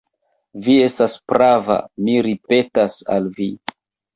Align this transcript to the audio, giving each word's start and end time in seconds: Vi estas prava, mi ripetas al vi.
Vi 0.67 0.77
estas 0.85 1.17
prava, 1.33 1.77
mi 2.07 2.17
ripetas 2.29 2.99
al 3.17 3.33
vi. 3.39 3.53